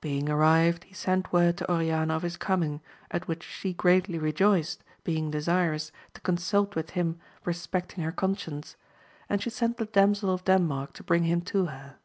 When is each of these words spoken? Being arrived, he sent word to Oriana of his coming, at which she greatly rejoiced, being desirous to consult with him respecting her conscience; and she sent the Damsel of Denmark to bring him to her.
Being 0.00 0.30
arrived, 0.30 0.84
he 0.84 0.94
sent 0.94 1.34
word 1.34 1.58
to 1.58 1.70
Oriana 1.70 2.16
of 2.16 2.22
his 2.22 2.38
coming, 2.38 2.80
at 3.10 3.28
which 3.28 3.42
she 3.42 3.74
greatly 3.74 4.18
rejoiced, 4.18 4.82
being 5.04 5.30
desirous 5.30 5.92
to 6.14 6.20
consult 6.22 6.74
with 6.74 6.92
him 6.96 7.20
respecting 7.44 8.02
her 8.02 8.10
conscience; 8.10 8.76
and 9.28 9.42
she 9.42 9.50
sent 9.50 9.76
the 9.76 9.84
Damsel 9.84 10.30
of 10.32 10.46
Denmark 10.46 10.94
to 10.94 11.02
bring 11.04 11.24
him 11.24 11.42
to 11.42 11.66
her. 11.66 11.96